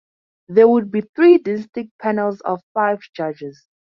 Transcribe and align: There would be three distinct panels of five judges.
There 0.47 0.67
would 0.67 0.89
be 0.89 1.01
three 1.15 1.37
distinct 1.37 1.95
panels 1.99 2.41
of 2.41 2.63
five 2.73 3.01
judges. 3.15 3.67